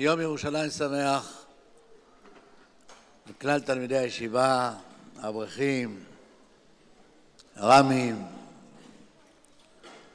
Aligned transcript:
יום 0.00 0.20
ירושלים 0.20 0.70
שמח 0.70 1.44
לכלל 3.30 3.60
תלמידי 3.60 3.98
הישיבה, 3.98 4.72
האברכים, 5.20 6.04
הר"מים, 7.56 8.26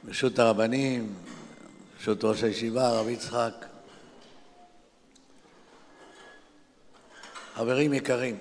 רשות 0.08 0.38
הרבנים, 0.38 1.14
רשות 2.00 2.24
ראש 2.24 2.42
הישיבה, 2.42 2.86
הרב 2.86 3.08
יצחק. 3.08 3.66
חברים 7.54 7.92
יקרים, 7.92 8.38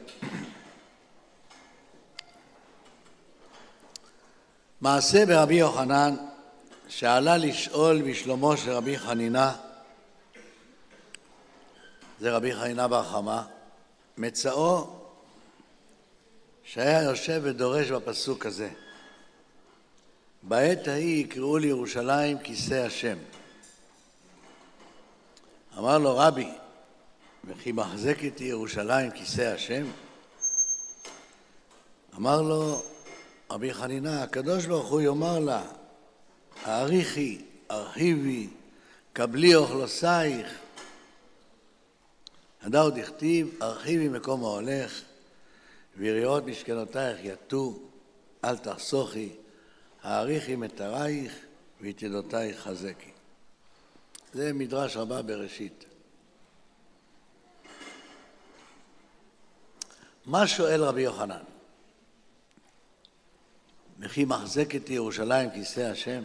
מעשה 4.82 5.26
ברבי 5.26 5.56
יוחנן 5.56 6.16
שעלה 6.88 7.38
לשאול 7.38 8.02
בשלומו 8.02 8.58
של 8.58 8.72
רבי 8.72 9.00
חנינה 9.00 9.56
זה 12.24 12.32
רבי 12.32 12.56
חנינה 12.56 12.88
בר 12.88 13.04
חמא, 13.04 13.42
מצאו 14.18 14.88
שהיה 16.64 17.04
יושב 17.04 17.42
ודורש 17.44 17.92
בפסוק 17.92 18.46
הזה 18.46 18.70
בעת 20.44 20.88
ההיא 20.88 21.26
יקראו 21.26 21.58
לירושלים 21.58 22.38
כיסא 22.40 22.74
השם. 22.74 23.18
אמר 25.78 25.98
לו 25.98 26.18
רבי, 26.18 26.50
וכי 27.46 27.72
מחזק 27.72 28.20
איתי 28.20 28.44
ירושלים 28.44 29.12
כיסא 29.12 29.42
השם? 29.42 29.86
אמר 32.18 32.42
לו 32.42 32.84
רבי 33.52 33.74
חנינה, 33.74 34.24
הקדוש 34.24 34.66
ברוך 34.66 34.90
הוא 34.90 35.02
יאמר 35.02 35.40
לה, 35.40 35.64
האריכי, 36.64 37.42
הרחיבי, 37.70 38.48
קבלי 39.14 39.56
אוכלוסייך, 39.56 40.63
הדאו 42.64 42.90
דכתיב, 42.90 43.58
הרחיבי 43.62 44.10
מקום 44.10 44.44
ההולך, 44.44 45.02
ויריעות 45.98 46.46
משכנותייך 46.46 47.20
יטו, 47.24 47.80
אל 48.46 48.58
תחסוכי, 48.58 49.30
האריכי 50.04 50.56
מטרייך, 50.56 51.34
ויתדותייך 51.82 52.60
חזקי. 52.60 53.12
זה 54.34 54.54
מדרש 54.54 54.98
רבה 54.98 55.22
בראשית. 55.22 55.86
מה 60.26 60.48
שואל 60.48 60.84
רבי 60.84 61.02
יוחנן? 61.02 61.44
וכי 64.00 64.26
מחזק 64.26 64.76
את 64.76 64.90
ירושלים 64.90 65.50
כיסא 65.50 65.80
השם? 65.80 66.24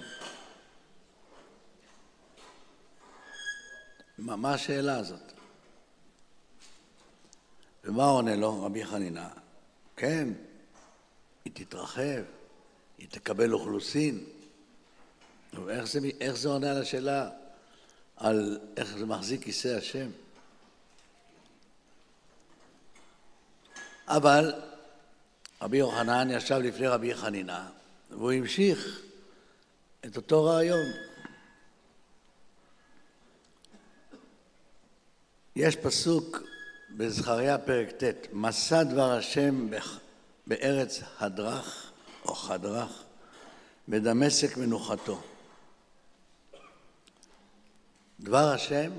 מה, 4.19 4.37
מה 4.37 4.55
השאלה 4.55 4.99
הזאת? 4.99 5.38
ומה 7.89 8.05
עונה 8.05 8.37
לו 8.37 8.63
רבי 8.63 8.85
חנינה? 8.87 9.29
כן, 9.97 10.29
היא 11.45 11.53
תתרחב, 11.55 12.23
היא 12.99 13.09
תקבל 13.11 13.53
אוכלוסין. 13.53 14.25
איך 15.69 15.85
זה, 15.85 15.99
איך 16.21 16.37
זה 16.37 16.49
עונה 16.49 16.71
על 16.71 16.83
השאלה 16.83 17.31
על 18.17 18.59
איך 18.77 18.97
זה 18.97 19.07
מחזיק 19.07 19.45
כיסא 19.45 19.69
השם? 19.69 20.11
אבל 24.07 24.53
רבי 25.63 25.77
יוחנן 25.77 26.29
ישב 26.31 26.57
לפני 26.57 26.87
רבי 26.87 27.15
חנינה 27.15 27.71
והוא 28.11 28.33
המשיך 28.33 29.03
את 30.05 30.17
אותו 30.17 30.45
רעיון. 30.45 30.87
יש 35.57 35.77
פסוק 35.77 36.48
בזכריה 36.97 37.59
פרק 37.59 37.91
ט', 37.91 38.27
מסע 38.33 38.83
דבר 38.83 39.11
השם 39.11 39.69
בארץ 40.47 41.01
הדרך 41.19 41.93
או 42.25 42.35
חדרך, 42.35 43.03
בדמשק 43.89 44.57
מנוחתו. 44.57 45.21
דבר 48.21 48.53
השם 48.53 48.91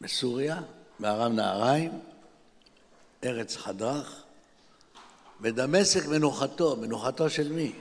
בסוריה, 0.00 0.60
בארם 1.00 1.36
נהריים, 1.36 2.00
ארץ 3.24 3.56
חדרך, 3.56 4.22
בדמשק 5.40 6.06
מנוחתו, 6.06 6.76
מנוחתו 6.76 7.30
של 7.30 7.52
מי? 7.52 7.72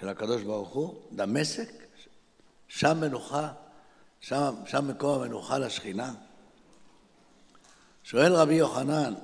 של 0.00 0.08
הקדוש 0.08 0.42
ברוך 0.42 0.68
הוא, 0.68 0.94
דמשק, 1.12 1.68
שם 2.68 3.00
מנוחה, 3.00 3.52
שם, 4.20 4.54
שם 4.66 4.88
מקום 4.88 5.22
המנוחה 5.22 5.58
לשכינה. 5.58 6.14
שואל 8.06 8.32
רבי 8.32 8.54
יוחנן, 8.54 9.14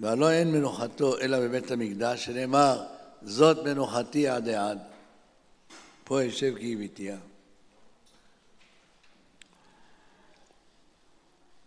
והלא 0.00 0.30
אין 0.30 0.52
מנוחתו 0.52 1.18
אלא 1.18 1.40
בבית 1.40 1.70
המקדש, 1.70 2.24
שנאמר, 2.24 2.84
זאת 3.22 3.64
מנוחתי 3.64 4.28
עד 4.28 4.48
עד. 4.48 4.78
פה 6.04 6.22
יושב 6.22 6.54
כי 6.58 6.72
הביתיה. 6.72 7.16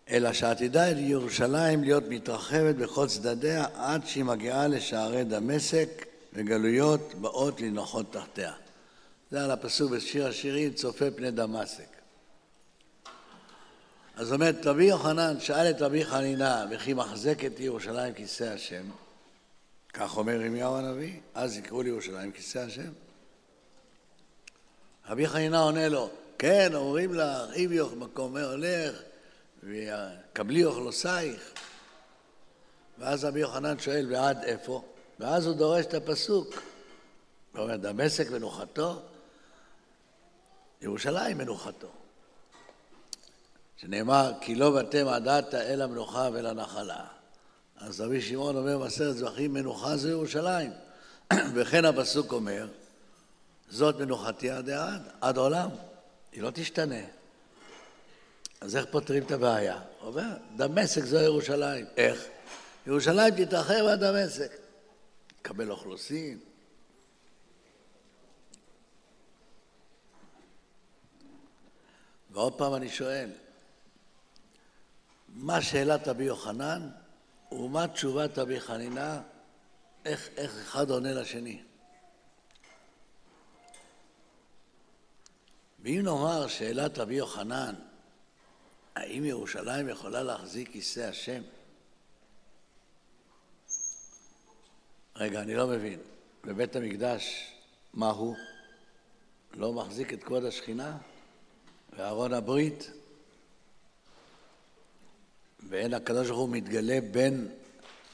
אלא 0.09 0.33
שעתידה 0.33 0.91
את 0.91 0.97
ירושלים 0.99 1.83
להיות 1.83 2.03
מתרחבת 2.09 2.75
בכל 2.75 3.07
צדדיה 3.07 3.65
עד 3.75 4.07
שהיא 4.07 4.23
מגיעה 4.23 4.67
לשערי 4.67 5.23
דמשק 5.23 6.05
וגלויות 6.33 7.13
באות 7.21 7.61
לנחות 7.61 8.13
תחתיה. 8.13 8.53
זה 9.31 9.43
על 9.43 9.51
הפסוק 9.51 9.91
בשיר 9.91 10.27
השירים, 10.27 10.73
צופה 10.73 11.11
פני 11.11 11.31
דמשק. 11.31 11.92
אז 14.15 14.33
אומרת, 14.33 14.65
רבי 14.65 14.83
יוחנן 14.85 15.39
שאל 15.39 15.69
את 15.69 15.81
רבי 15.81 16.05
חנינה, 16.05 16.65
וכי 16.71 16.93
מחזק 16.93 17.45
את 17.45 17.59
ירושלים 17.59 18.13
כיסא 18.13 18.43
השם, 18.43 18.83
כך 19.93 20.17
אומר 20.17 20.41
ירמיהו 20.41 20.75
הנביא, 20.75 21.19
אז 21.33 21.57
יקראו 21.57 21.81
לירושלים 21.81 22.31
כיסא 22.31 22.59
השם. 22.59 22.91
רבי 25.09 25.27
חנינה 25.27 25.59
עונה 25.59 25.89
לו, 25.89 26.09
כן, 26.37 26.69
אומרים 26.73 27.13
לה, 27.13 27.43
ריבי 27.43 27.79
מקום 27.97 28.37
הולך, 28.37 29.01
וקבלי 29.63 30.65
אוכלוסייך. 30.65 31.53
ואז 32.97 33.25
רבי 33.25 33.39
יוחנן 33.39 33.79
שואל, 33.79 34.07
ועד 34.11 34.43
איפה? 34.43 34.83
ואז 35.19 35.45
הוא 35.45 35.55
דורש 35.55 35.85
את 35.85 35.93
הפסוק. 35.93 36.53
הוא 37.53 37.61
אומר, 37.61 37.75
דמשק 37.75 38.29
מנוחתו, 38.31 39.01
ירושלים 40.81 41.37
מנוחתו. 41.37 42.02
שנאמר, 43.83 44.31
כי 44.41 44.55
לא 44.55 44.71
באתם 44.71 45.07
עדת 45.07 45.53
אל 45.53 45.81
המנוחה 45.81 46.29
ואל 46.33 46.45
הנחלה. 46.45 47.05
אז 47.77 48.01
רבי 48.01 48.21
שמעון 48.21 48.55
אומר 48.55 48.77
בעשרת 48.77 49.17
זבחים, 49.17 49.53
מנוחה 49.53 49.97
זה 49.97 50.09
ירושלים. 50.09 50.71
וכן 51.55 51.85
הפסוק 51.85 52.31
אומר, 52.31 52.67
זאת 53.69 53.99
מנוחתי 53.99 54.49
עד 54.49 54.69
עד, 54.69 55.01
עד 55.21 55.37
עולם. 55.37 55.69
היא 56.31 56.41
לא 56.41 56.49
תשתנה. 56.53 57.01
אז 58.61 58.75
איך 58.75 58.85
פותרים 58.91 59.23
את 59.23 59.31
הבעיה? 59.31 59.81
אומר, 60.01 60.29
דמשק 60.55 61.03
זו 61.05 61.19
ירושלים. 61.19 61.85
איך? 61.97 62.25
ירושלים 62.87 63.45
תתרחב 63.45 63.85
עד 63.91 64.03
דמשק. 64.03 64.51
תקבל 65.41 65.71
אוכלוסין. 65.71 66.39
ועוד 72.31 72.53
פעם 72.53 72.75
אני 72.75 72.89
שואל, 72.89 73.29
מה 75.35 75.61
שאלת 75.61 76.07
רבי 76.07 76.23
יוחנן 76.23 76.89
ומה 77.51 77.87
תשובת 77.87 78.37
רבי 78.37 78.59
חנינה, 78.59 79.21
איך, 80.05 80.29
איך 80.37 80.55
אחד 80.61 80.89
עונה 80.89 81.13
לשני. 81.13 81.61
ואם 85.79 86.01
נאמר 86.03 86.47
שאלת 86.47 86.97
רבי 86.97 87.15
יוחנן, 87.15 87.75
האם 88.95 89.25
ירושלים 89.25 89.89
יכולה 89.89 90.23
להחזיק 90.23 90.71
כיסא 90.71 90.99
השם? 90.99 91.41
רגע, 95.15 95.41
אני 95.41 95.55
לא 95.55 95.67
מבין. 95.67 95.99
בבית 96.43 96.75
המקדש, 96.75 97.53
מה 97.93 98.09
הוא? 98.09 98.35
לא 99.53 99.73
מחזיק 99.73 100.13
את 100.13 100.23
כבוד 100.23 100.45
השכינה? 100.45 100.97
וארון 101.97 102.33
הברית? 102.33 102.91
ואין 105.69 105.93
הקדוש 105.93 106.27
ברוך 106.27 106.39
הוא 106.39 106.49
מתגלה 106.49 106.99
בין 107.11 107.47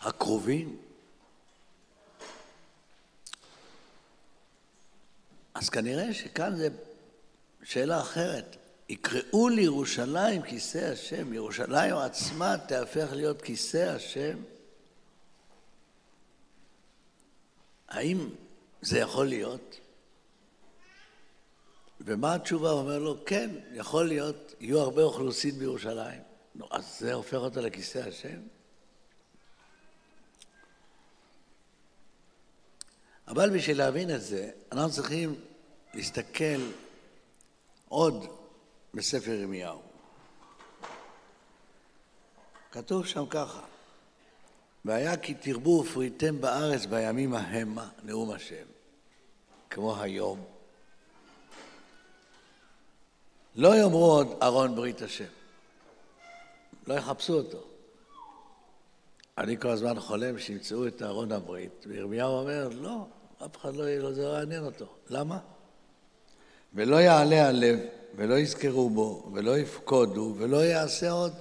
הקרובים? 0.01 0.78
אז 5.54 5.69
כנראה 5.69 6.13
שכאן 6.13 6.56
זה 6.56 6.69
שאלה 7.63 8.01
אחרת. 8.01 8.56
יקראו 8.90 9.50
לירושלים 9.50 10.42
כיסא 10.42 10.78
השם, 10.78 11.34
ירושלים 11.34 11.96
עצמה 11.96 12.56
תהפך 12.68 13.07
להיות 13.12 13.42
כיסא 13.42 13.78
השם? 13.95 14.38
האם 17.90 18.30
זה 18.81 19.00
יכול 19.00 19.28
להיות? 19.28 19.80
ומה 22.02 22.34
התשובה? 22.34 22.69
הוא 22.69 22.80
אומר 22.80 23.00
לו, 23.00 23.25
כן, 23.25 23.50
יכול 23.74 24.07
להיות, 24.07 24.54
יהיו 24.60 24.80
הרבה 24.80 25.04
אוכלוסין 25.04 25.60
בירושלים. 25.60 26.29
נו, 26.60 26.68
אז 26.72 27.00
זה 27.00 27.14
הופך 27.14 27.38
אותה 27.38 27.62
לכיסא 27.62 27.98
השם? 27.98 28.40
אבל 33.28 33.50
בשביל 33.50 33.78
להבין 33.78 34.16
את 34.16 34.22
זה, 34.22 34.52
אנחנו 34.72 34.92
צריכים 34.92 35.36
להסתכל 35.94 36.72
עוד 37.90 38.26
בספר 38.94 39.32
ירמיהו. 39.32 39.82
כתוב 42.72 43.06
שם 43.06 43.26
ככה: 43.30 43.62
והיה 44.86 45.18
כי 45.18 45.34
תרבו 45.34 45.84
ופריתם 45.86 46.42
בארץ 46.42 46.86
בימים 46.86 47.34
ההמה, 47.34 47.90
נאום 48.04 48.32
השם, 48.32 48.66
כמו 49.70 50.02
היום. 50.02 50.46
לא 53.56 53.76
יאמרו 53.76 54.12
עוד 54.12 54.38
ארון 54.42 54.76
ברית 54.76 55.02
השם, 55.02 55.39
לא 56.90 56.94
יחפשו 56.94 57.34
אותו. 57.34 57.64
אני 59.38 59.60
כל 59.60 59.68
הזמן 59.68 60.00
חולם 60.00 60.40
שימצאו 60.40 60.88
את 60.88 61.02
ארון 61.02 61.32
הברית, 61.32 61.86
וירמיהו 61.88 62.32
אומר, 62.32 62.70
לא, 62.82 63.06
אף 63.46 63.58
אחד 63.58 63.76
לא, 63.76 63.96
לא, 63.96 64.14
זה 64.14 64.24
לא 64.24 64.30
יעניין 64.30 64.66
אותו. 64.66 64.86
למה? 65.10 65.40
ולא 66.74 66.96
יעלה 66.96 67.48
הלב, 67.48 67.80
ולא 68.16 68.34
יזכרו 68.34 68.90
בו, 68.90 69.32
ולא 69.34 69.58
יפקודו, 69.58 70.36
ולא 70.38 70.58
יעשה 70.58 71.12
עוד. 71.12 71.34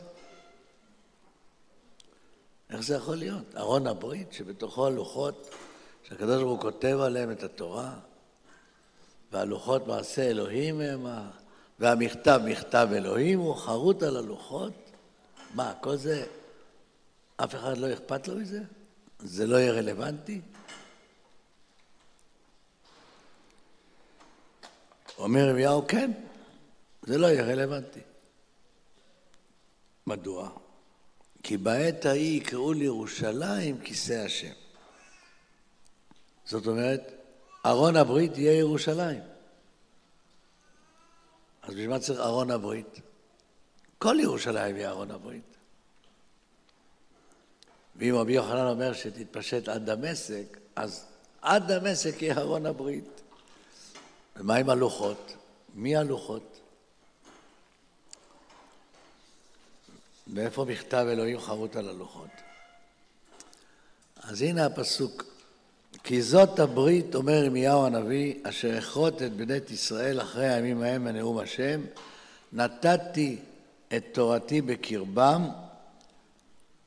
איך 2.70 2.80
זה 2.80 2.94
יכול 2.94 3.16
להיות? 3.16 3.56
ארון 3.56 3.86
הברית, 3.86 4.32
שבתוכו 4.32 4.86
הלוחות, 4.86 5.50
שהקדוש 6.02 6.42
ברוך 6.42 6.62
הוא 6.62 6.72
כותב 6.72 6.98
עליהם 7.02 7.30
את 7.30 7.42
התורה, 7.42 7.92
והלוחות 9.32 9.86
מעשה 9.86 10.22
אלוהים 10.22 10.80
הם, 10.80 11.06
והמכתב 11.78 12.40
מכתב 12.44 12.88
אלוהים, 12.92 13.38
הוא 13.38 13.54
חרוט 13.54 14.02
על 14.02 14.16
הלוחות. 14.16 14.87
מה, 15.54 15.74
כל 15.80 15.96
זה, 15.96 16.26
אף 17.36 17.54
אחד 17.54 17.78
לא 17.78 17.92
אכפת 17.92 18.28
לו 18.28 18.36
מזה? 18.36 18.60
זה 19.18 19.46
לא 19.46 19.56
יהיה 19.56 19.72
רלוונטי? 19.72 20.40
אומר 25.18 25.50
רביהו, 25.50 25.86
כן, 25.88 26.10
זה 27.02 27.18
לא 27.18 27.26
יהיה 27.26 27.44
רלוונטי. 27.44 28.00
מדוע? 30.06 30.50
כי 31.42 31.56
בעת 31.56 32.06
ההיא 32.06 32.40
יקראו 32.40 32.72
לירושלים 32.72 33.80
כיסא 33.80 34.12
השם. 34.12 34.52
זאת 36.44 36.66
אומרת, 36.66 37.12
ארון 37.66 37.96
הברית 37.96 38.38
יהיה 38.38 38.58
ירושלים. 38.58 39.20
אז 41.62 41.68
בשביל 41.70 41.88
מה 41.88 41.98
צריך 41.98 42.20
ארון 42.20 42.50
הברית? 42.50 43.00
כל 43.98 44.16
ירושלים 44.20 44.76
יהיה 44.76 44.90
ארון 44.90 45.10
הברית. 45.10 45.42
ואם 47.96 48.14
רבי 48.14 48.32
יוחנן 48.32 48.66
אומר 48.66 48.92
שתתפשט 48.92 49.68
עד 49.68 49.90
דמשק, 49.90 50.58
אז 50.76 51.04
עד 51.42 51.72
דמשק 51.72 52.22
יהיה 52.22 52.38
ארון 52.38 52.66
הברית. 52.66 53.20
ומה 54.36 54.56
עם 54.56 54.70
הלוחות? 54.70 55.32
מי 55.74 55.96
הלוחות? 55.96 56.60
ואיפה 60.34 60.64
מכתב 60.64 61.06
אלוהים 61.08 61.40
חרוט 61.40 61.76
על 61.76 61.88
הלוחות? 61.88 62.30
אז 64.22 64.42
הנה 64.42 64.66
הפסוק: 64.66 65.24
כי 66.04 66.22
זאת 66.22 66.58
הברית, 66.58 67.14
אומר 67.14 67.32
ירמיהו 67.32 67.86
הנביא, 67.86 68.34
אשר 68.42 68.78
אכרות 68.78 69.22
את 69.22 69.32
בנית 69.32 69.70
ישראל 69.70 70.20
אחרי 70.20 70.48
הימים 70.48 70.82
ההם 70.82 71.04
בנאום 71.04 71.38
השם, 71.38 71.80
נתתי 72.52 73.38
את 73.96 74.04
תורתי 74.12 74.60
בקרבם, 74.60 75.48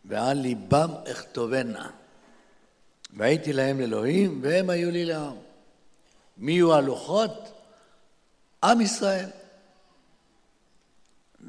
ועל 0.06 0.38
ליבם 0.38 0.89
אכתובנה. 1.12 1.89
והייתי 3.13 3.53
להם 3.53 3.80
לאלוהים, 3.80 4.39
והם 4.44 4.69
היו 4.69 4.92
לי 4.92 5.06
לעם. 5.06 5.36
מי 6.38 6.51
יהיו 6.51 6.74
הלוחות? 6.74 7.31
עם 8.63 8.81
ישראל. 8.81 9.30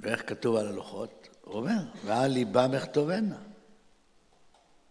ואיך 0.00 0.28
כתוב 0.28 0.56
על 0.56 0.66
הלוחות? 0.66 1.28
הוא 1.44 1.54
אומר, 1.54 1.78
ועל 2.04 2.31
ליבם 2.31 2.75
אכתובנה. 2.75 3.37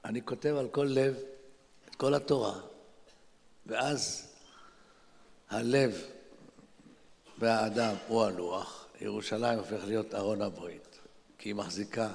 אני 0.05 0.21
כותב 0.25 0.55
על 0.59 0.67
כל 0.67 0.87
לב 0.89 1.15
את 1.89 1.95
כל 1.95 2.13
התורה, 2.13 2.59
ואז 3.65 4.27
הלב 5.49 6.01
והאדם 7.39 7.95
הוא 8.07 8.23
הלוח, 8.23 8.80
ירושלים 9.01 9.59
הופך 9.59 9.83
להיות 9.83 10.15
ארון 10.15 10.41
הברית, 10.41 10.99
כי 11.37 11.49
היא 11.49 11.55
מחזיקה 11.55 12.13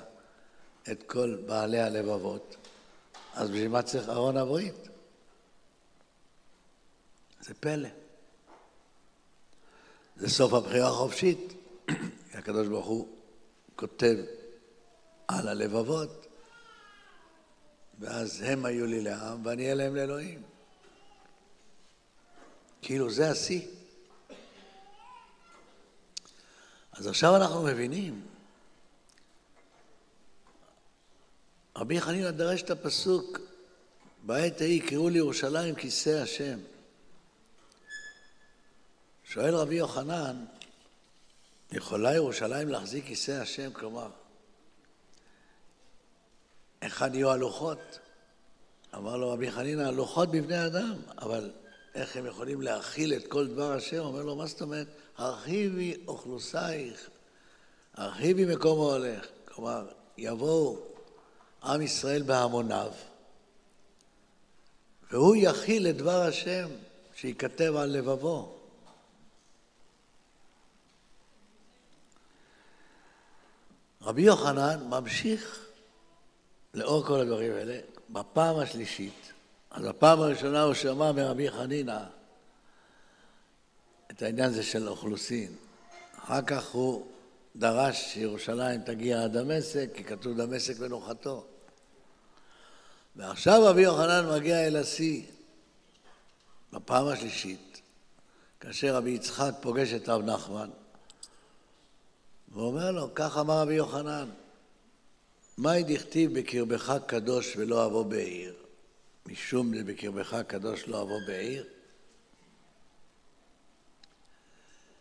את 0.93 1.03
כל 1.03 1.37
בעלי 1.47 1.81
הלבבות. 1.81 2.57
אז 3.35 3.51
בשביל 3.51 3.69
מה 3.69 3.83
צריך 3.83 4.09
ארון 4.09 4.37
הברית? 4.37 4.89
זה 7.41 7.55
פלא. 7.55 7.89
זה 10.17 10.29
סוף 10.29 10.53
הבחירה 10.53 10.89
החופשית. 10.89 11.53
הקדוש 12.35 12.69
ברוך 12.69 12.87
הוא 12.87 13.09
כותב 13.77 14.17
על 15.29 15.49
הלבבות, 15.49 16.27
ואז 17.99 18.43
הם 18.43 18.65
היו 18.65 18.87
לי 18.87 19.03
לעם 19.03 19.47
ואני 19.47 19.63
אהיה 19.63 19.75
להם 19.75 19.97
לאלוהים. 19.97 20.43
כאילו 22.83 23.11
זה 23.11 23.31
השיא. 23.31 23.69
אז 26.99 27.07
עכשיו 27.07 27.37
אנחנו 27.37 27.63
מבינים. 27.63 28.27
רבי 31.77 32.01
חנינא 32.01 32.31
דרש 32.31 32.63
את 32.63 32.71
הפסוק, 32.71 33.39
בעת 34.23 34.61
ההיא 34.61 34.83
קראו 34.89 35.09
לירושלים 35.09 35.75
כיסא 35.75 36.11
השם. 36.23 36.59
שואל 39.25 39.55
רבי 39.55 39.75
יוחנן, 39.75 40.45
יכולה 41.73 42.15
ירושלים 42.15 42.69
להחזיק 42.69 43.07
כיסא 43.07 43.33
השם? 43.33 43.73
כלומר, 43.73 44.11
היכן 46.81 47.15
יהיו 47.15 47.31
הלוחות? 47.31 47.99
אמר 48.95 49.17
לו 49.17 49.31
רבי 49.31 49.53
חנינא, 49.53 49.83
הלוחות 49.83 50.31
בבני 50.31 50.67
אדם, 50.67 50.95
אבל 51.19 51.51
איך 51.95 52.17
הם 52.17 52.27
יכולים 52.27 52.63
להכיל 52.63 53.15
את 53.15 53.27
כל 53.27 53.47
דבר 53.47 53.73
השם? 53.73 53.99
אומר 53.99 54.23
לו, 54.23 54.37
מה 54.37 54.47
זאת 54.47 54.63
אומרת? 54.63 54.89
הרחיבי 55.19 55.97
אוכלוסייך, 56.09 57.11
הרחיבי 57.95 58.55
מקום 58.55 58.81
ההולך. 58.81 59.27
כלומר, 59.45 59.89
יבואו 60.19 60.79
עם 61.63 61.83
ישראל 61.83 62.23
בהמוניו, 62.23 62.93
והוא 65.11 65.37
יכיל 65.39 65.87
את 65.87 65.97
דבר 65.97 66.23
השם 66.23 66.69
שייכתב 67.15 67.77
על 67.77 67.91
לבבו. 67.91 68.57
רבי 74.03 74.23
יוחנן 74.23 74.85
ממשיך 74.89 75.67
לאור 76.75 77.05
כל 77.05 77.21
הדברים 77.21 77.53
האלה 77.53 77.79
בפעם 78.11 78.59
השלישית. 78.59 79.33
אז 79.71 79.85
בפעם 79.85 80.21
הראשונה 80.21 80.63
הוא 80.63 80.75
שמע 80.75 81.13
מרבי 81.13 81.51
חנינא 81.51 82.05
את 84.11 84.23
העניין 84.23 84.49
הזה 84.49 84.63
של 84.63 84.89
אוכלוסין. 84.89 85.53
אחר 86.19 86.43
כך 86.43 86.71
הוא 86.71 87.07
דרש 87.57 88.13
שירושלים 88.13 88.83
תגיע 88.83 89.25
עד 89.25 89.37
דמשק, 89.37 89.91
כי 89.95 90.05
כתוב 90.05 90.37
דמשק 90.37 90.79
מנוחתו. 90.81 91.47
ועכשיו 93.17 93.63
רבי 93.65 93.83
יוחנן 93.83 94.29
מגיע 94.37 94.67
אל 94.67 94.77
השיא 94.77 95.23
בפעם 96.73 97.07
השלישית, 97.07 97.81
כאשר 98.61 98.95
רבי 98.95 99.11
יצחק 99.11 99.53
פוגש 99.61 99.93
את 99.93 100.09
רב 100.09 100.23
נחמן. 100.23 100.71
ואומר 102.53 102.91
לו, 102.91 103.15
כך 103.15 103.37
אמר 103.39 103.61
רבי 103.61 103.75
יוחנן, 103.75 104.31
מהי 105.59 105.83
דכתיב 105.83 106.39
בקרבך 106.39 106.99
קדוש 107.07 107.57
ולא 107.57 107.87
אבוא 107.87 108.05
בעיר? 108.05 108.55
משום 109.27 109.73
בקרבך 109.87 110.37
קדוש 110.47 110.89
לא 110.89 111.03
אבוא 111.03 111.19
בעיר? 111.27 111.76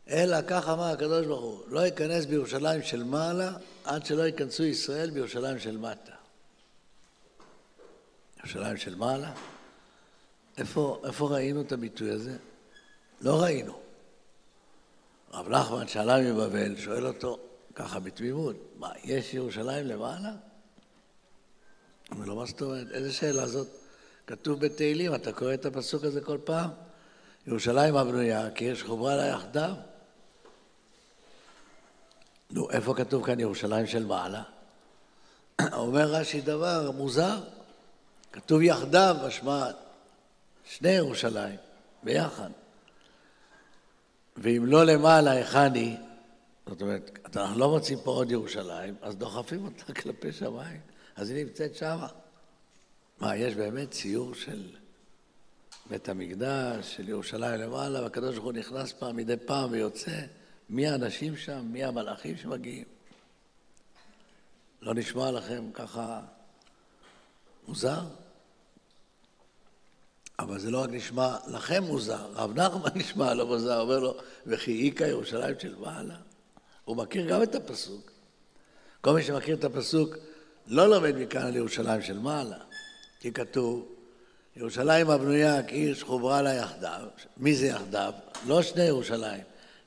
אלא 0.10 0.38
כך 0.48 0.70
אמר 0.70 0.84
הקדוש 0.84 1.26
ברוך 1.26 1.42
הוא, 1.42 1.64
לא 1.68 1.80
ייכנס 1.80 2.26
בירושלים 2.26 2.84
של 2.84 3.04
מעלה 3.04 3.52
עד 3.84 4.06
שלא 4.06 4.24
ייכנסו 4.24 4.64
ישראל 4.64 5.10
בירושלים 5.10 5.60
של 5.60 5.78
מטה. 5.78 6.12
ירושלים 8.40 8.78
של 8.78 8.96
מעלה? 8.96 9.34
איפה, 10.58 11.02
איפה 11.06 11.30
ראינו 11.30 11.62
את 11.62 11.72
הביטוי 11.72 12.12
הזה? 12.12 12.38
לא 13.22 13.42
ראינו. 13.42 13.80
רב 15.34 15.50
נחמן 15.50 15.88
שעלה 15.88 16.22
מבבל, 16.22 16.78
שואל 16.78 17.08
אותו 17.08 17.40
ככה 17.76 18.00
בתמימות, 18.00 18.56
מה, 18.78 18.90
יש 19.04 19.34
ירושלים 19.34 19.86
למעלה? 19.86 20.32
אומר 22.12 22.26
לו, 22.26 22.36
מה 22.36 22.46
זאת 22.46 22.62
אומרת? 22.62 22.88
איזה 22.92 23.14
שאלה 23.14 23.48
זאת? 23.48 23.68
כתוב 24.28 24.60
בתהילים, 24.60 25.16
אתה 25.16 25.32
קורא 25.32 25.54
את 25.54 25.66
הפסוק 25.66 26.04
הזה 26.04 26.22
כל 26.22 26.38
פעם? 26.44 26.70
ירושלים 27.48 27.96
הבנויה, 27.96 28.52
כי 28.52 28.66
יש 28.66 28.84
חוברה 28.84 29.16
לה 29.16 29.26
יחדיו. 29.26 29.76
נו, 32.56 32.72
איפה 32.72 32.94
כתוב 32.94 33.26
כאן 33.26 33.40
ירושלים 33.40 33.88
של 33.88 34.06
מעלה? 34.06 34.44
אומר 35.74 36.06
רש"י 36.12 36.42
דבר 36.42 36.92
מוזר, 36.92 37.44
כתוב 38.32 38.62
יחדיו, 38.62 39.16
משמע 39.28 39.68
שני 40.66 40.90
ירושלים, 40.90 41.56
ביחד. 42.04 42.50
ואם 44.38 44.66
לא 44.66 44.84
למעלה, 44.84 45.32
היכן 45.32 45.74
היא? 45.74 45.98
זאת 46.68 46.82
אומרת, 46.82 47.20
אנחנו 47.36 47.60
לא 47.60 47.70
מוצאים 47.70 48.00
פה 48.04 48.12
עוד 48.12 48.32
ירושלים, 48.32 48.96
אז 49.02 49.16
דוחפים 49.16 49.66
אותה 49.66 49.94
כלפי 50.02 50.32
שמיים, 50.32 50.80
אז 51.16 51.30
היא 51.30 51.46
נמצאת 51.46 51.76
שמה. 51.76 52.08
מה, 53.20 53.36
יש 53.36 53.56
באמת 53.56 53.92
ציור 53.92 54.34
של 54.34 54.64
בית 55.90 56.10
המקדש, 56.10 56.96
של 56.96 57.10
ירושלים 57.10 57.62
למעלה, 57.62 58.02
והקדוש 58.02 58.36
ברוך 58.36 58.46
הוא 58.46 58.54
נכנס 58.54 58.94
פעם 58.94 59.16
מדי 59.16 59.38
פעם 59.46 59.72
ויוצא? 59.72 60.20
מי 60.70 60.88
האנשים 60.88 61.38
שם? 61.38 61.66
מי 61.72 61.84
המלאכים 61.84 62.38
שמגיעים? 62.38 62.86
לא 64.82 64.94
נשמע 64.94 65.32
לכם 65.32 65.72
ככה 65.74 66.22
מוזר? 67.68 68.02
אבל 70.40 70.60
זה 70.60 70.72
לא 70.72 70.84
רק 70.84 70.90
נשמע 70.90 71.38
לכם 71.48 71.84
מוזר, 71.84 72.28
רב 72.34 72.60
נחמן 72.60 72.90
נשמע 73.00 73.34
לא 73.34 73.46
מוזר, 73.46 73.82
אומר 73.82 74.00
לו, 74.00 74.18
וכי 74.46 74.90
איכא 74.90 75.04
ירושלים 75.04 75.56
של 75.60 75.76
מעלה. 75.76 76.16
הוא 76.86 76.98
מכיר 76.98 77.30
גם 77.30 77.44
את 77.44 77.56
הפסוק. 77.56 78.12
כל 79.02 79.14
מי 79.14 79.24
שמכיר 79.24 79.56
את 79.56 79.64
הפסוק 79.64 80.16
לא 80.68 80.90
לומד 80.90 81.16
מכאן 81.18 81.42
על 81.42 81.56
ירושלים 81.56 82.02
של 82.02 82.20
מעלה, 82.20 82.58
כי 83.20 83.32
כתוב, 83.32 83.88
ירושלים 84.56 85.10
הבנויה 85.10 85.64
כעיר 85.64 85.96
שחוברה 85.96 86.42
לה 86.42 86.54
יחדיו. 86.54 87.08
מי 87.38 87.56
זה 87.56 87.68
יחדיו? 87.68 88.14
לא 88.46 88.62
שני 88.62 88.84
ירושלים, 88.84 89.44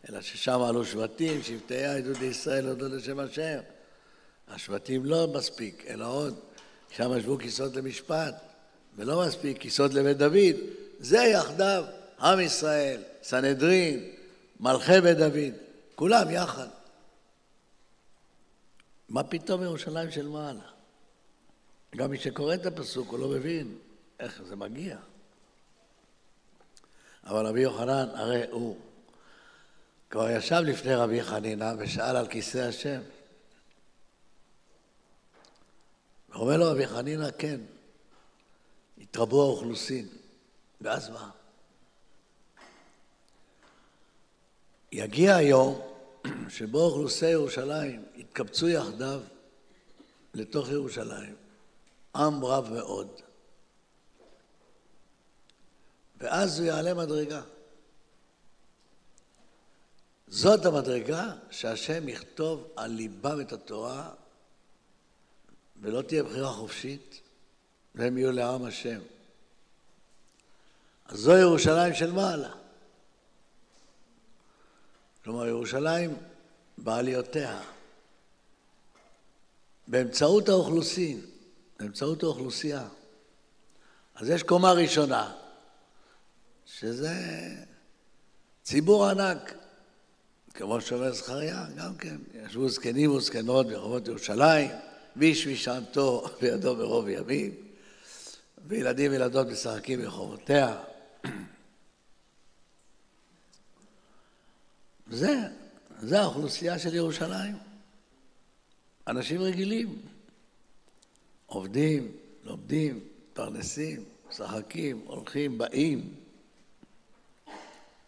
אלא 0.09 0.21
ששם 0.21 0.61
עלו 0.63 0.85
שבטים, 0.85 1.43
שבטי 1.43 1.85
העדות 1.85 2.19
לישראל 2.19 2.65
להודות 2.65 2.93
לשם 2.93 3.19
השם. 3.19 3.59
השבטים 4.49 5.05
לא 5.05 5.29
מספיק, 5.35 5.85
אלא 5.89 6.07
עוד, 6.07 6.41
שם 6.91 7.19
ישבו 7.19 7.39
כיסאות 7.39 7.77
למשפט, 7.77 8.35
ולא 8.97 9.27
מספיק 9.27 9.59
כיסאות 9.59 9.95
לבית 9.95 10.17
דוד, 10.17 10.57
זה 10.99 11.19
יחדיו, 11.19 11.85
עם 12.21 12.41
ישראל, 12.41 13.03
סנהדרין, 13.23 14.11
מלכי 14.61 15.01
בית 15.01 15.19
דוד, 15.19 15.55
כולם 15.95 16.31
יחד. 16.31 16.69
מה 19.09 19.25
פתאום 19.25 19.63
ירושלים 19.63 20.11
של 20.11 20.29
מעלה? 20.29 20.71
גם 21.97 22.11
מי 22.11 22.19
שקורא 22.19 22.55
את 22.55 22.67
הפסוק 22.67 23.09
הוא 23.09 23.19
לא 23.19 23.29
מבין 23.29 23.79
איך 24.21 24.43
זה 24.49 24.57
מגיע. 24.57 24.97
אבל 27.25 27.47
רבי 27.47 27.61
יוחנן, 27.61 28.09
הרי 28.15 28.43
הוא 28.51 28.77
כבר 30.11 30.31
ישב 30.31 30.61
לפני 30.65 30.95
רבי 30.95 31.23
חנינא 31.23 31.73
ושאל 31.79 32.17
על 32.17 32.27
כיסא 32.27 32.59
השם. 32.59 33.01
אומר 36.35 36.57
לו 36.57 36.71
רבי 36.71 36.87
חנינא, 36.87 37.31
כן, 37.39 37.61
התרבו 38.99 39.43
האוכלוסין. 39.43 40.09
ואז 40.81 41.11
מה? 41.11 41.31
יגיע 44.93 45.37
היום 45.37 45.81
שבו 46.49 46.79
אוכלוסי 46.79 47.31
ירושלים 47.31 48.05
יתקבצו 48.15 48.69
יחדיו 48.69 49.21
לתוך 50.35 50.69
ירושלים, 50.69 51.37
עם 52.17 52.45
רב 52.45 52.73
מאוד, 52.73 53.21
ואז 56.21 56.59
הוא 56.59 56.67
יעלה 56.67 56.95
מדרגה. 56.95 57.43
זאת 60.31 60.65
המדרגה 60.67 61.33
שהשם 61.51 62.09
יכתוב 62.09 62.69
על 62.77 62.91
ליבם 62.91 63.41
את 63.41 63.53
התורה 63.53 64.11
ולא 65.81 66.03
תהיה 66.03 66.23
בחירה 66.23 66.53
חופשית 66.53 67.21
והם 67.95 68.19
יהיו 68.19 68.33
לעם 68.33 68.65
השם. 68.65 69.01
אז 71.07 71.19
זו 71.19 71.39
ירושלים 71.39 71.95
של 71.95 72.13
מעלה. 72.13 72.53
כלומר, 75.25 75.47
ירושלים 75.47 76.17
בעליותיה, 76.79 77.61
באמצעות 79.87 80.49
האוכלוסין, 80.49 81.27
באמצעות 81.79 82.23
האוכלוסייה. 82.23 82.89
אז 84.15 84.29
יש 84.29 84.43
קומה 84.43 84.73
ראשונה, 84.73 85.35
שזה 86.67 87.15
ציבור 88.63 89.07
ענק, 89.07 89.58
כמו 90.59 90.81
שאומר 90.81 91.13
זכריה, 91.13 91.67
גם 91.77 91.97
כן, 91.97 92.17
ישבו 92.47 92.69
זקנים 92.69 93.11
וזקנות 93.11 93.67
ברחובות 93.67 94.09
ירושלים, 94.09 94.71
ואיש 95.17 95.47
ושענתו 95.47 96.25
בידו 96.41 96.77
ברוב 96.77 97.09
ימים, 97.09 97.55
וילדים 98.67 99.11
וילדות 99.11 99.47
משחקים 99.47 100.01
ברחובותיה. 100.01 100.77
זה, 105.11 105.37
זה 105.99 106.21
האוכלוסייה 106.21 106.79
של 106.79 106.95
ירושלים. 106.95 107.57
אנשים 109.09 109.41
רגילים, 109.41 110.03
עובדים, 111.47 112.13
לומדים, 112.45 113.01
מתפרנסים, 113.31 114.05
משחקים, 114.31 115.03
הולכים, 115.07 115.59
באים. 115.59 116.15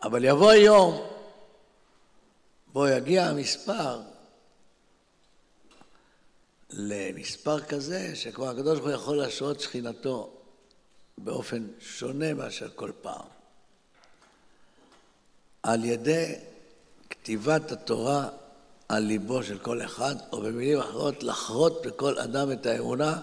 אבל 0.02 0.24
יבוא 0.24 0.50
היום 0.50 1.19
בו 2.72 2.88
יגיע 2.88 3.26
המספר 3.26 4.00
למספר 6.70 7.60
כזה 7.60 8.16
שכבר 8.16 8.48
הקדוש 8.48 8.78
ברוך 8.78 8.88
הוא 8.88 8.94
יכול 8.94 9.16
להשרות 9.16 9.60
שכינתו 9.60 10.30
באופן 11.18 11.66
שונה 11.80 12.34
מאשר 12.34 12.68
כל 12.74 12.90
פעם. 13.02 13.26
על 15.62 15.84
ידי 15.84 16.34
כתיבת 17.10 17.72
התורה 17.72 18.28
על 18.88 19.02
ליבו 19.02 19.42
של 19.42 19.58
כל 19.58 19.82
אחד, 19.82 20.14
או 20.32 20.40
במילים 20.42 20.78
אחרות, 20.78 21.22
לחרות 21.22 21.86
בכל 21.86 22.18
אדם 22.18 22.52
את 22.52 22.66
האמונה, 22.66 23.20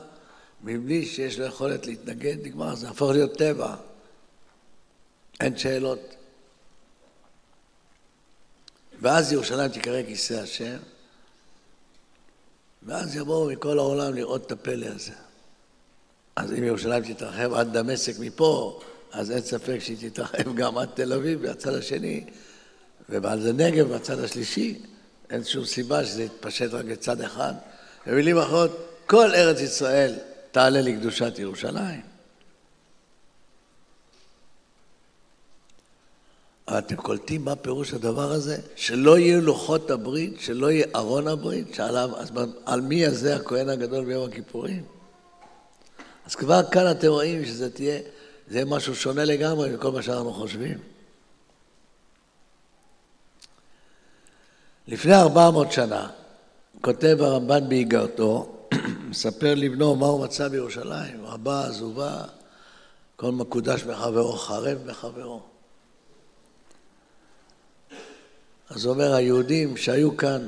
מבלי 0.63 1.05
שיש 1.05 1.39
לו 1.39 1.45
יכולת 1.45 1.85
להתנגד, 1.85 2.37
נגמר, 2.43 2.75
זה 2.75 2.89
הפוך 2.89 3.11
להיות 3.11 3.37
טבע. 3.37 3.75
אין 5.39 5.57
שאלות. 5.57 6.16
ואז 9.01 9.33
ירושלים 9.33 9.71
תיקרא 9.71 10.03
כיסא 10.03 10.33
השם, 10.33 10.77
ואז 12.83 13.15
יבואו 13.15 13.49
מכל 13.49 13.79
העולם 13.79 14.13
לראות 14.13 14.45
את 14.45 14.51
הפלא 14.51 14.85
הזה. 14.85 15.11
אז 16.35 16.53
אם 16.53 16.63
ירושלים 16.63 17.13
תתרחב 17.13 17.53
עד 17.53 17.77
דמשק 17.77 18.19
מפה, 18.19 18.79
אז 19.11 19.31
אין 19.31 19.41
ספק 19.41 19.77
שהיא 19.79 20.09
תתרחב 20.09 20.55
גם 20.55 20.77
עד 20.77 20.89
תל 20.93 21.13
אביב 21.13 21.47
מהצד 21.47 21.73
השני, 21.73 22.23
ועד 23.09 23.45
הנגב 23.45 23.91
מהצד 23.91 24.19
השלישי. 24.19 24.81
אין 25.29 25.43
שום 25.43 25.65
סיבה 25.65 26.05
שזה 26.05 26.23
יתפשט 26.23 26.73
רק 26.73 26.85
לצד 26.85 27.21
אחד. 27.21 27.53
במילים 28.07 28.37
אחרות, 28.37 28.87
כל 29.05 29.35
ארץ 29.35 29.61
ישראל 29.61 30.15
תעלה 30.51 30.81
לקדושת 30.81 31.39
ירושלים. 31.39 32.16
אתם 36.69 36.95
קולטים 36.95 37.45
מה 37.45 37.55
פירוש 37.55 37.93
הדבר 37.93 38.31
הזה? 38.31 38.57
שלא 38.75 39.19
יהיו 39.19 39.41
לוחות 39.41 39.91
הברית, 39.91 40.39
שלא 40.39 40.71
יהיה 40.71 40.85
ארון 40.95 41.27
הברית, 41.27 41.73
שעליו, 41.73 42.09
אז 42.17 42.31
על 42.65 42.81
מי 42.81 43.05
הזה 43.05 43.35
הכהן 43.35 43.69
הגדול 43.69 44.05
ביום 44.05 44.29
הכיפורים? 44.29 44.83
אז 46.25 46.35
כבר 46.35 46.61
כאן 46.71 46.91
אתם 46.91 47.07
רואים 47.07 47.45
שזה 47.45 47.69
תהיה, 47.69 47.99
זה 48.47 48.65
משהו 48.65 48.95
שונה 48.95 49.25
לגמרי 49.25 49.69
מכל 49.69 49.91
מה 49.91 50.01
שאנחנו 50.01 50.33
חושבים. 50.33 50.77
לפני 54.87 55.15
ארבע 55.15 55.51
מאות 55.51 55.71
שנה, 55.71 56.09
כותב 56.81 57.17
הרמב"ן 57.19 57.69
באיגרתו, 57.69 58.57
מספר 59.09 59.53
לבנו 59.55 59.95
מה 59.95 60.05
הוא 60.05 60.23
מצא 60.23 60.47
בירושלים, 60.47 61.25
רבה 61.25 61.65
עזובה, 61.65 62.23
כל 63.15 63.31
מקודש 63.31 63.83
בחברו, 63.83 64.33
חרב 64.33 64.77
בחברו. 64.85 65.56
אז 68.69 68.85
אומר, 68.85 69.13
היהודים 69.13 69.77
שהיו 69.77 70.17
כאן, 70.17 70.47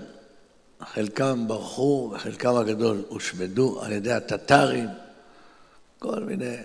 חלקם 0.82 1.48
ברחו 1.48 2.12
וחלקם 2.16 2.56
הגדול 2.56 3.04
הושמדו 3.08 3.82
על 3.82 3.92
ידי 3.92 4.12
הטטרים, 4.12 4.88
כל 6.00 6.20
מיני 6.20 6.56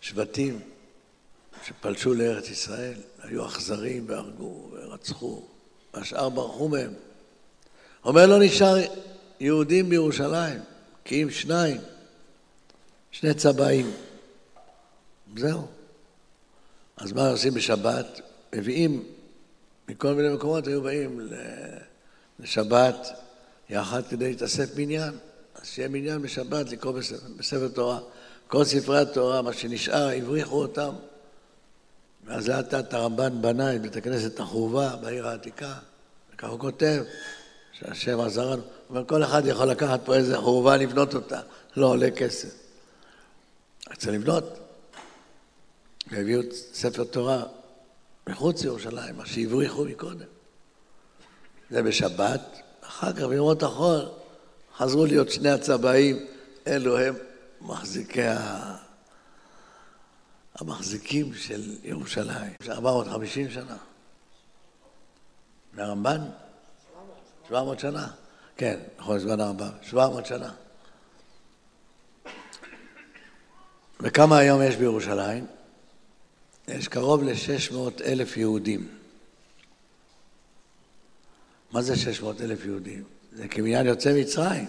שבטים 0.00 0.60
שפלשו 1.64 2.14
לארץ 2.14 2.50
ישראל, 2.50 2.94
היו 3.22 3.46
אכזרים 3.46 4.04
והרגו 4.08 4.70
ורצחו, 4.72 5.42
והשאר 5.94 6.28
ברחו 6.28 6.68
מהם. 6.68 6.92
אומר, 8.04 8.26
לא 8.26 8.38
נשאר 8.40 8.76
יהודים 9.40 9.88
בירושלים, 9.88 10.60
כי 11.04 11.22
אם 11.22 11.30
שניים, 11.30 11.80
שני 13.10 13.34
צבעים. 13.34 13.90
זהו. 15.36 15.66
אז 16.96 17.12
מה 17.12 17.30
עושים 17.30 17.54
בשבת? 17.54 18.20
מביאים 18.54 19.04
מכל 19.88 20.14
מיני 20.14 20.28
מקומות 20.28 20.66
היו 20.66 20.82
באים 20.82 21.28
לשבת 22.40 23.08
יחד 23.70 24.02
כדי 24.10 24.28
להתאסף 24.28 24.76
מניין. 24.76 25.14
אז 25.54 25.66
שיהיה 25.66 25.88
מניין 25.88 26.22
בשבת 26.22 26.70
לקרוא 26.70 26.92
בספר, 26.92 27.26
בספר 27.36 27.68
תורה. 27.68 27.98
כל 28.46 28.64
ספרי 28.64 28.98
התורה, 28.98 29.42
מה 29.42 29.52
שנשאר, 29.52 30.08
הבריחו 30.08 30.62
אותם. 30.62 30.94
ואז 32.26 32.48
לאט 32.48 32.74
לאט 32.74 32.94
הרמב"ן 32.94 33.42
בנה 33.42 33.74
את 33.74 33.82
בית 33.82 33.96
הכנסת 33.96 34.40
החורבה 34.40 34.96
בעיר 34.96 35.28
העתיקה, 35.28 35.74
וכך 36.34 36.48
הוא 36.48 36.60
כותב, 36.60 37.04
שהשם 37.72 38.20
עזר 38.20 38.50
לנו. 38.50 38.62
הוא 38.62 38.62
אומר, 38.90 39.04
כל 39.04 39.24
אחד 39.24 39.46
יכול 39.46 39.66
לקחת 39.66 40.00
פה 40.04 40.14
איזה 40.14 40.38
חורבה, 40.38 40.76
לבנות 40.76 41.14
אותה, 41.14 41.40
לא 41.76 41.86
עולה 41.86 42.10
כסף. 42.10 42.48
צריך 43.96 44.14
לבנות. 44.14 44.58
והביאו 46.10 46.42
ספר 46.72 47.04
תורה 47.04 47.42
מחוץ 48.26 48.62
לירושלים, 48.62 49.16
מה 49.16 49.26
שהבריחו 49.26 49.84
מקודם. 49.84 50.26
זה 51.70 51.82
בשבת, 51.82 52.40
אחר 52.80 53.12
כך 53.12 53.22
בימות 53.22 53.62
החול 53.62 54.08
חזרו 54.76 55.06
להיות 55.06 55.30
שני 55.30 55.50
הצבעים, 55.50 56.26
אלו 56.66 56.98
הם 56.98 57.14
מחזיקי 57.60 58.26
ה... 58.26 58.76
המחזיקים 60.54 61.34
של 61.34 61.76
ירושלים, 61.84 62.52
450 62.68 63.50
שנה. 63.50 63.76
מהרמב"ן? 65.72 66.20
700 67.48 67.80
שנה. 67.80 68.08
כן, 68.56 68.80
נכון, 68.98 69.18
זמן 69.18 69.40
הרמב"ן, 69.40 69.70
700 69.82 70.26
שנה. 70.26 70.52
וכמה 74.00 74.38
היום 74.38 74.62
יש 74.62 74.76
בירושלים? 74.76 75.46
יש 76.68 76.88
קרוב 76.88 77.22
ל-600 77.22 78.02
אלף 78.04 78.36
יהודים. 78.36 78.88
מה 81.72 81.82
זה 81.82 81.96
600 81.96 82.40
אלף 82.40 82.64
יהודים? 82.64 83.04
זה 83.32 83.48
כמניין 83.48 83.86
יוצא 83.86 84.20
מצרים. 84.20 84.66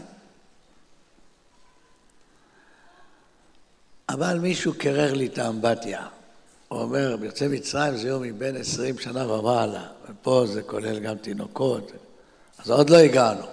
אבל 4.10 4.40
מישהו 4.40 4.74
קרר 4.78 5.14
לי 5.14 5.25
את 5.28 5.38
האמבטיה. 5.38 6.08
הוא 6.68 6.82
אומר, 6.82 7.18
יוצא 7.24 7.48
מצרים 7.48 7.98
זה 7.98 8.08
יום 8.08 8.24
מבין 8.24 8.58
עשרים 8.58 9.00
שנה 9.00 9.32
ומעלה, 9.32 9.88
ופה 10.10 10.46
זה 10.48 10.64
כולל 10.64 11.00
גם 11.00 11.18
תינוקות, 11.18 11.92
אז 12.58 12.70
עוד 12.70 12.90
לא 12.90 12.98
הגענו. 12.98 13.46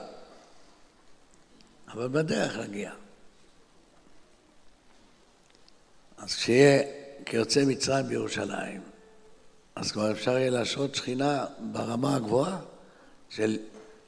אבל 1.89 2.09
בדרך 2.09 2.57
נגיע. 2.57 2.93
אז 6.19 6.35
כשיהיה 6.35 7.02
כיוצא 7.26 7.64
מצרים 7.64 8.07
בירושלים, 8.07 8.81
אז 9.76 9.93
כבר 9.93 10.11
אפשר 10.11 10.38
יהיה 10.38 10.50
להשרות 10.50 10.95
שכינה 10.95 11.47
ברמה 11.73 12.17
הגבוהה 12.17 12.59
של 13.29 13.59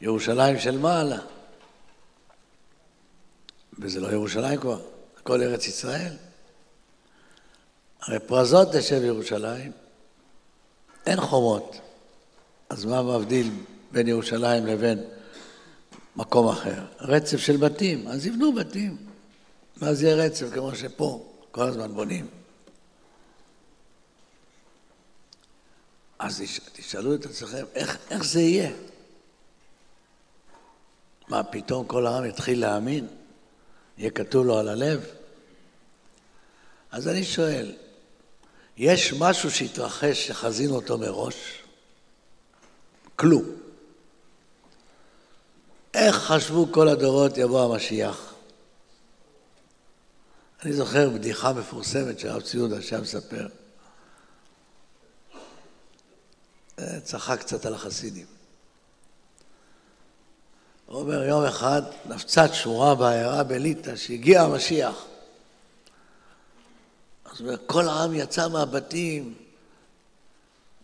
ירושלים 0.00 0.59
של 0.59 0.78
מעלה. 0.78 1.18
וזה 3.78 4.00
לא 4.00 4.09
ירושלים 4.09 4.61
כבר, 4.61 4.80
הכל 5.21 5.42
ארץ 5.42 5.66
ישראל. 5.66 6.12
הרי 8.02 8.18
פרזות 8.18 8.68
תשב 8.73 9.02
ירושלים, 9.04 9.73
אין 11.06 11.21
חומות. 11.21 11.80
אז 12.68 12.85
מה 12.85 13.02
מבדיל 13.02 13.50
בין 13.92 14.09
ירושלים 14.09 14.66
לבין 14.66 15.04
מקום 16.16 16.49
אחר? 16.49 16.85
רצף 17.00 17.37
של 17.37 17.56
בתים, 17.56 18.09
אז 18.09 18.26
יבנו 18.26 18.52
בתים. 18.52 18.97
ואז 19.76 20.02
יהיה 20.02 20.14
רצף 20.14 20.47
כמו 20.54 20.75
שפה, 20.75 21.33
כל 21.50 21.62
הזמן 21.62 21.92
בונים. 21.94 22.26
אז 26.18 26.42
תשאלו 26.73 27.14
את 27.14 27.26
עצמכם, 27.26 27.64
איך, 27.75 27.99
איך 28.11 28.25
זה 28.25 28.40
יהיה? 28.40 28.71
מה, 31.28 31.44
פתאום 31.44 31.87
כל 31.87 32.06
העם 32.06 32.25
יתחיל 32.25 32.61
להאמין? 32.61 33.06
יהיה 33.99 34.11
כתוב 34.11 34.47
לו 34.47 34.58
על 34.58 34.69
הלב? 34.69 35.06
אז 36.91 37.08
אני 37.08 37.25
שואל, 37.25 37.75
יש 38.76 39.12
משהו 39.19 39.50
שהתרחש 39.50 40.26
שחזינו 40.26 40.75
אותו 40.75 40.99
מראש? 40.99 41.62
כלום. 43.17 43.45
איך 45.95 46.17
חשבו 46.17 46.73
כל 46.73 46.89
הדורות 46.89 47.39
יבוא 47.39 47.75
המשיח? 47.75 48.34
אני 50.62 50.73
זוכר 50.73 51.10
בדיחה 51.10 51.52
מפורסמת 51.52 52.19
שהרב 52.19 52.43
ציודה 52.43 52.82
שם 52.82 53.00
מספר. 53.02 53.47
אה, 53.47 53.49
צחק 57.02 57.41
קצת 57.41 57.67
על 57.67 57.75
החסידים. 57.75 58.26
הוא 60.87 61.00
אומר, 61.00 61.23
יום 61.23 61.45
אחד 61.45 61.82
נפצת 62.06 62.50
שמורה 62.52 62.95
בעיירה 62.95 63.43
בליטא 63.43 63.97
שהגיע 63.97 64.43
המשיח. 64.43 65.04
אז 67.25 67.43
כל 67.67 67.89
העם 67.89 68.15
יצא 68.15 68.49
מהבתים, 68.49 69.34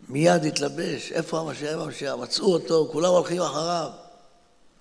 מיד 0.09 0.45
התלבש, 0.45 1.13
איפה 1.13 1.41
המשיח, 1.41 1.71
איפה 1.71 1.83
המשיח? 1.83 2.15
מצאו 2.15 2.53
אותו, 2.53 2.89
כולם 2.93 3.11
הולכים 3.11 3.43
אחריו. 3.43 3.91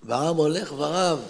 והעם 0.02 0.36
הולך 0.36 0.72
ורב. 0.72 1.20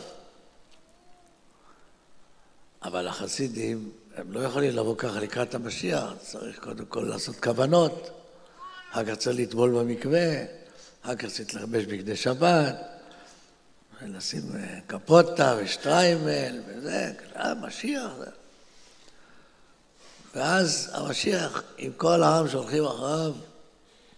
אבל 2.83 3.09
החסידים, 3.09 3.90
הם 4.16 4.33
לא 4.33 4.40
יכולים 4.40 4.77
לבוא 4.77 4.97
ככה 4.97 5.21
לקראת 5.21 5.55
המשיח, 5.55 6.12
צריך 6.21 6.59
קודם 6.59 6.85
כל 6.85 7.01
לעשות 7.01 7.37
כוונות, 7.37 8.20
אחר 8.92 9.05
כך 9.05 9.14
צריך 9.14 9.38
לטבול 9.38 9.70
במקווה, 9.70 10.44
אחר 11.03 11.16
כך 11.16 11.29
צריך 11.29 11.55
ללבש 11.55 11.85
בגדי 11.85 12.16
שבת, 12.16 12.74
לשים 14.03 14.42
אה, 14.55 14.79
קפוטה 14.87 15.57
ושטריימל 15.59 16.61
וזה, 16.66 17.12
המשיח. 17.35 18.11
זה. 18.18 18.31
ואז 20.35 20.90
המשיח, 20.92 21.62
עם 21.79 21.92
כל 21.92 22.22
העם 22.22 22.48
שהולכים 22.48 22.85
אחריו, 22.85 23.33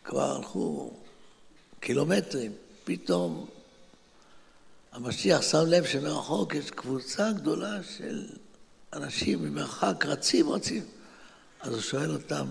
כבר 0.05 0.37
הלכו 0.37 0.91
קילומטרים. 1.81 2.53
פתאום 2.85 3.47
המשיח 4.93 5.43
שם 5.43 5.67
לב 5.67 5.87
שמרחוק 5.87 6.55
יש 6.55 6.71
קבוצה 6.71 7.33
גדולה 7.33 7.83
של 7.97 8.27
אנשים 8.93 9.43
ממרחק 9.43 10.07
רצים, 10.07 10.49
רצים. 10.49 10.85
אז 11.61 11.73
הוא 11.73 11.81
שואל 11.81 12.11
אותם, 12.11 12.47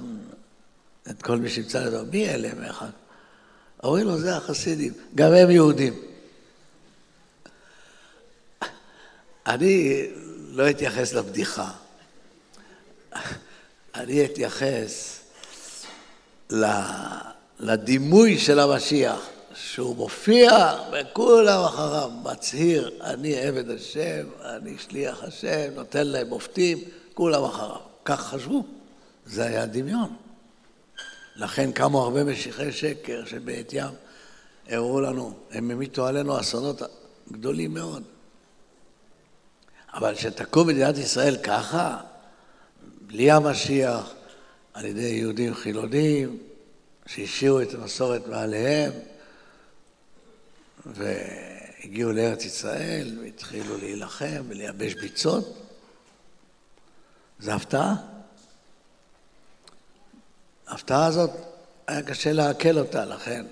את 1.10 1.22
כל 1.22 1.38
מי 1.38 1.50
שימצא 1.50 1.80
לדבר, 1.80 2.04
מי 2.12 2.30
אלה 2.30 2.50
מרחק? 2.54 2.86
אומרים 3.84 4.08
לו, 4.08 4.18
זה 4.18 4.38
החסידים, 4.38 4.94
גם 5.16 5.34
הם 5.34 5.50
יהודים. 5.50 5.94
אני 9.48 10.08
לא 10.52 10.70
אתייחס 10.70 11.14
לבדיחה. 11.14 11.72
אני 13.96 14.26
אתייחס 14.26 15.20
לדימוי 17.60 18.38
של 18.38 18.60
המשיח, 18.60 19.20
שהוא 19.54 19.96
מופיע 19.96 20.52
וכולם 20.92 21.64
אחריו, 21.64 22.12
מצהיר, 22.24 22.92
אני 23.02 23.38
עבד 23.38 23.70
השם, 23.70 24.28
אני 24.44 24.76
שליח 24.78 25.24
השם, 25.24 25.74
נותן 25.76 26.08
להם 26.08 26.28
מופתים, 26.28 26.78
כולם 27.14 27.44
אחריו. 27.44 27.80
כך 28.06 28.22
חשבו, 28.22 28.66
זה 29.26 29.44
היה 29.44 29.66
דמיון. 29.66 30.16
לכן 31.42 31.72
קמו 31.72 32.04
הרבה 32.04 32.24
משיחי 32.24 32.72
שקר 32.72 33.26
שבעת 33.26 33.74
ים 33.74 33.94
הראו 34.68 35.02
לנו, 35.02 35.34
הם 35.52 35.72
המיתו 35.72 36.08
עלינו 36.08 36.40
אסונות 36.40 36.82
גדולים 37.32 37.74
מאוד. 37.74 38.04
אבל 39.94 40.16
שתקום 40.16 40.68
מדינת 40.68 40.98
ישראל 40.98 41.38
ככה, 41.38 41.98
בלי 43.02 43.32
המשיח, 43.32 44.14
על 44.74 44.86
ידי 44.86 45.02
יהודים 45.02 45.54
חילונים, 45.54 46.38
שהשאירו 47.06 47.62
את 47.62 47.74
המסורת 47.74 48.28
מעליהם, 48.28 48.92
והגיעו 50.86 52.12
לארץ 52.12 52.46
ישראל, 52.46 53.20
והתחילו 53.24 53.78
להילחם 53.78 54.44
ולייבש 54.48 54.94
ביצות, 54.94 55.58
זו 57.40 57.52
הפתעה. 57.52 57.96
ההפתעה 60.72 61.06
הזאת, 61.06 61.30
היה 61.88 62.02
קשה 62.02 62.34
לעכל 62.34 62.78
אותה, 62.78 63.06
לכן 63.06 63.46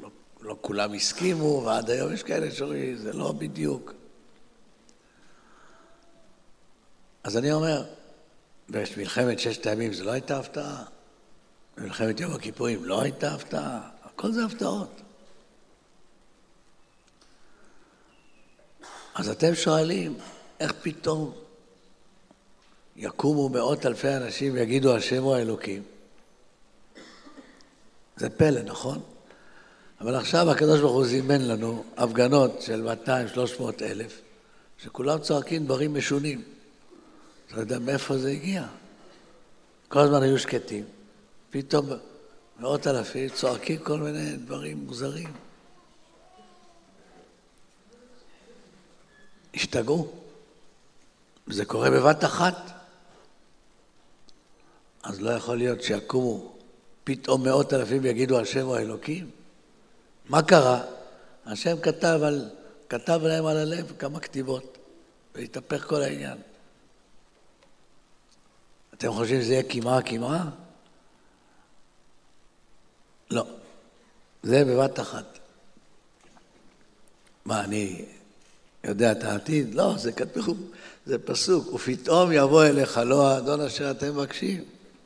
לא, 0.00 0.10
לא 0.40 0.56
כולם 0.60 0.92
הסכימו, 0.92 1.62
ועד 1.64 1.90
היום 1.90 2.12
יש 2.12 2.22
כאלה 2.22 2.50
שאומרים, 2.50 2.96
זה 2.96 3.12
לא 3.12 3.32
בדיוק. 3.32 3.92
אז 7.24 7.36
אני 7.36 7.52
אומר, 7.52 7.84
במלחמת 8.68 9.38
ששת 9.38 9.66
הימים 9.66 9.92
זו 9.92 10.04
לא 10.04 10.10
הייתה 10.10 10.38
הפתעה? 10.38 10.84
במלחמת 11.76 12.20
יום 12.20 12.34
הכיפורים 12.34 12.84
לא 12.84 13.02
הייתה 13.02 13.34
הפתעה? 13.34 13.90
הכל 14.04 14.32
זה 14.32 14.44
הפתעות. 14.44 15.00
אז 19.14 19.28
אתם 19.28 19.54
שואלים, 19.54 20.18
איך 20.60 20.72
פתאום 20.82 21.34
יקומו 22.96 23.48
מאות 23.48 23.86
אלפי 23.86 24.16
אנשים 24.16 24.54
ויגידו 24.54 24.96
השם 24.96 25.22
הוא 25.22 25.34
האלוקים? 25.34 25.93
זה 28.16 28.30
פלא, 28.30 28.62
נכון? 28.62 29.00
אבל 30.00 30.14
עכשיו 30.14 30.50
הקדוש 30.50 30.80
ברוך 30.80 30.92
הוא 30.92 31.06
זימן 31.06 31.40
לנו 31.40 31.84
הפגנות 31.96 32.62
של 32.62 32.88
200-300 33.58 33.82
אלף, 33.82 34.20
שכולם 34.78 35.18
צועקים 35.18 35.64
דברים 35.64 35.94
משונים. 35.94 36.42
אתה 37.46 37.56
לא 37.56 37.60
יודע 37.60 37.78
מאיפה 37.78 38.18
זה 38.18 38.30
הגיע. 38.30 38.66
כל 39.88 39.98
הזמן 39.98 40.22
היו 40.22 40.38
שקטים. 40.38 40.84
פתאום 41.50 41.86
מאות 42.60 42.86
אלפים 42.86 43.28
צועקים 43.28 43.78
כל 43.78 43.98
מיני 43.98 44.36
דברים 44.36 44.84
מוזרים. 44.86 45.32
השתגעו. 49.54 50.12
זה 51.46 51.64
קורה 51.64 51.90
בבת 51.90 52.24
אחת. 52.24 52.70
אז 55.02 55.20
לא 55.20 55.30
יכול 55.30 55.56
להיות 55.58 55.82
שיקומו 55.82 56.53
פתאום 57.04 57.44
מאות 57.44 57.72
אלפים 57.72 58.02
ויגידו 58.02 58.40
השם 58.40 58.66
הוא 58.66 58.76
האלוקים? 58.76 59.30
מה 60.28 60.42
קרה? 60.42 60.82
השם 61.46 61.80
כתב, 61.80 62.20
על, 62.24 62.50
כתב 62.88 63.20
להם 63.22 63.46
על 63.46 63.56
הלב 63.56 63.92
כמה 63.98 64.20
כתיבות, 64.20 64.78
והתהפך 65.34 65.84
כל 65.88 66.02
העניין. 66.02 66.38
אתם 68.94 69.12
חושבים 69.12 69.42
שזה 69.42 69.52
יהיה 69.52 69.62
קמעה 69.62 70.02
קמעה? 70.02 70.50
לא. 73.30 73.46
זה 74.42 74.64
בבת 74.64 75.00
אחת. 75.00 75.38
מה, 77.44 77.64
אני 77.64 78.04
יודע 78.84 79.12
את 79.12 79.24
העתיד? 79.24 79.74
לא, 79.74 79.94
זה 79.98 80.12
כתוב, 80.12 80.70
זה 81.06 81.18
פסוק. 81.18 81.72
ופתאום 81.74 82.32
יבוא 82.32 82.64
אליך 82.64 82.98
לא 82.98 83.28
האדון 83.28 83.60
אשר 83.60 83.90
אתם 83.90 84.06
מבקשים, 84.06 84.64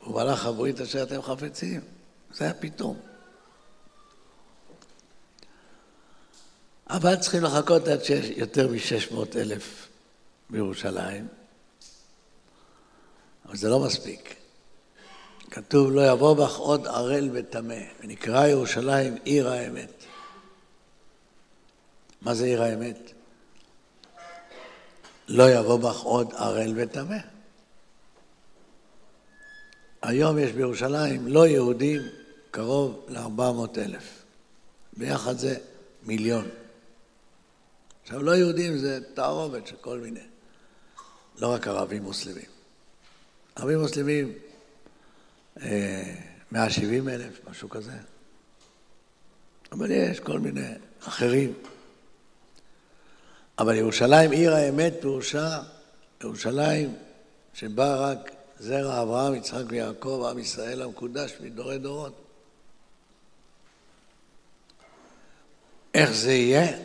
ומלאך 0.09 0.45
הברית 0.45 0.81
אשר 0.81 1.03
אתם 1.03 1.21
חפצים. 1.21 1.81
זה 2.33 2.43
היה 2.45 2.53
פתאום. 2.53 2.99
אבל 6.89 7.15
צריכים 7.15 7.43
לחכות 7.43 7.87
עד 7.87 8.03
שיש 8.03 8.25
יותר 8.37 8.67
מ-600 8.67 9.37
אלף 9.37 9.87
בירושלים, 10.49 11.27
אבל 13.45 13.57
זה 13.57 13.69
לא 13.69 13.79
מספיק. 13.79 14.35
כתוב, 15.51 15.91
לא 15.91 16.11
יבוא 16.11 16.33
בך 16.33 16.55
עוד 16.57 16.87
ערל 16.87 17.29
וטמא, 17.33 17.79
ונקרא 17.99 18.47
ירושלים 18.47 19.17
עיר 19.23 19.49
האמת. 19.49 20.03
מה 22.21 22.35
זה 22.35 22.45
עיר 22.45 22.63
האמת? 22.63 23.11
לא 25.27 25.51
יבוא 25.51 25.77
בך 25.77 25.99
עוד 25.99 26.33
ערל 26.33 26.73
וטמא. 26.75 27.17
היום 30.09 30.39
יש 30.39 30.51
בירושלים 30.51 31.27
לא 31.27 31.47
יהודים 31.47 32.01
קרוב 32.51 33.05
ל-400 33.09 33.79
אלף. 33.79 34.23
ביחד 34.97 35.37
זה 35.37 35.57
מיליון. 36.03 36.47
עכשיו, 38.03 38.23
לא 38.23 38.35
יהודים 38.35 38.77
זה 38.77 38.99
תערובת 39.13 39.67
של 39.67 39.75
כל 39.81 39.99
מיני, 39.99 40.19
לא 41.39 41.47
רק 41.53 41.67
ערבים 41.67 42.03
מוסלמים. 42.03 42.45
ערבים 43.55 43.79
מוסלמים, 43.79 44.33
170 46.51 47.09
אה, 47.09 47.15
אלף, 47.15 47.39
משהו 47.49 47.69
כזה. 47.69 47.91
אבל 49.71 49.91
יש 49.91 50.19
כל 50.19 50.39
מיני 50.39 50.67
אחרים. 51.03 51.53
אבל 53.59 53.75
ירושלים, 53.75 54.31
עיר 54.31 54.55
האמת, 54.55 54.93
פירושה 55.01 55.59
ירושלים 56.23 56.95
שבה 57.53 57.95
רק 57.95 58.38
זרע 58.59 59.01
אברהם, 59.01 59.35
יצחק 59.35 59.63
ויעקב, 59.67 60.25
עם 60.29 60.39
ישראל 60.39 60.81
המקודש 60.81 61.33
מדורי 61.41 61.77
דורות. 61.77 62.13
איך 65.93 66.11
זה 66.11 66.31
יהיה? 66.31 66.77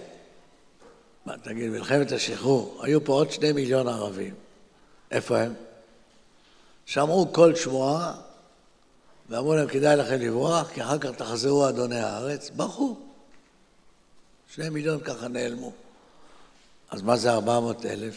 מה, 1.26 1.38
תגיד, 1.38 1.70
מלחמת 1.70 2.12
השחרור, 2.12 2.80
היו 2.82 3.04
פה 3.04 3.12
עוד 3.12 3.30
שני 3.30 3.52
מיליון 3.52 3.88
ערבים. 3.88 4.34
איפה 5.10 5.38
הם? 5.38 5.54
שמעו 6.86 7.32
כל 7.32 7.54
שמועה 7.54 8.20
ואמרו 9.28 9.54
להם, 9.54 9.68
כדאי 9.68 9.96
לכם 9.96 10.20
לברוח, 10.20 10.70
כי 10.70 10.82
אחר 10.82 10.98
כך 10.98 11.10
תחזרו 11.10 11.68
אדוני 11.68 12.00
הארץ. 12.00 12.50
ברחו. 12.50 12.96
שני 14.54 14.68
מיליון 14.68 15.00
ככה 15.00 15.28
נעלמו. 15.28 15.72
אז 16.90 17.02
מה 17.02 17.16
זה 17.16 17.32
ארבע 17.32 17.60
מאות 17.60 17.86
אלף 17.86 18.14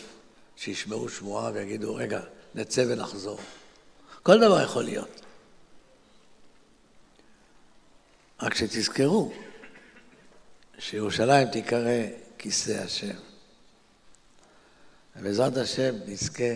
שישמעו 0.55 1.09
שמועה 1.09 1.51
ויגידו, 1.53 1.95
רגע, 1.95 2.21
נצא 2.55 2.85
ונחזור? 2.89 3.39
כל 4.23 4.39
דבר 4.39 4.61
יכול 4.61 4.83
להיות. 4.83 5.21
רק 8.41 8.53
שתזכרו 8.53 9.33
שירושלים 10.79 11.47
תיקרא 11.47 12.03
כיסא 12.37 12.71
השם. 12.71 13.15
ובעזרת 15.15 15.57
השם 15.57 15.95
נזכה 16.05 16.53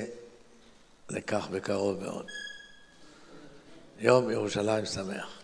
לכך 1.10 1.48
בקרוב 1.52 2.04
מאוד. 2.04 2.26
יום 4.00 4.32
ירושלים 4.32 4.86
שמח. 4.86 5.41